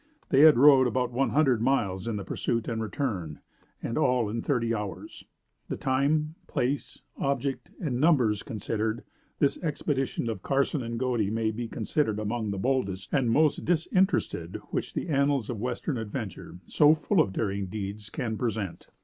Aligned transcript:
They 0.29 0.39
had 0.39 0.57
rode 0.57 0.87
about 0.87 1.11
one 1.11 1.29
hundred 1.29 1.61
miles 1.61 2.07
in 2.07 2.15
the 2.15 2.23
pursuit 2.23 2.67
and 2.67 2.81
return, 2.81 3.37
and 3.83 3.99
all 3.99 4.29
in 4.31 4.41
thirty 4.41 4.73
hours. 4.73 5.25
The 5.69 5.75
time, 5.77 6.33
place, 6.47 7.03
object, 7.19 7.69
and 7.79 7.99
numbers 8.01 8.41
considered, 8.41 9.03
this 9.37 9.61
expedition 9.61 10.27
of 10.27 10.41
Carson 10.41 10.81
and 10.81 10.97
Godey 10.99 11.29
may 11.29 11.51
be 11.51 11.67
considered 11.67 12.17
among 12.17 12.49
the 12.49 12.57
boldest 12.57 13.13
and 13.13 13.29
most 13.29 13.63
disinterested 13.63 14.59
which 14.71 14.95
the 14.95 15.07
annals 15.09 15.51
of 15.51 15.59
western 15.61 15.99
adventure, 15.99 16.57
so 16.65 16.95
full 16.95 17.21
of 17.21 17.31
daring 17.31 17.67
deeds, 17.67 18.09
can 18.09 18.39
present. 18.39 18.87